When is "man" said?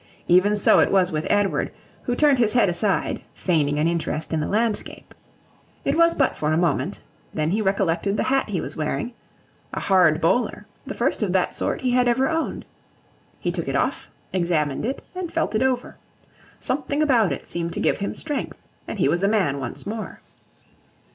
19.27-19.59